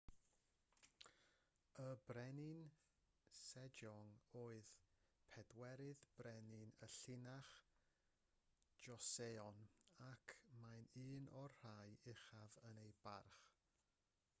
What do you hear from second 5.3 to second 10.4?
pedwerydd brenin y llinach joseon ac